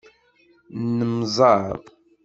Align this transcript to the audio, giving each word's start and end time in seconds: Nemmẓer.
Nemmẓer. 0.97 1.71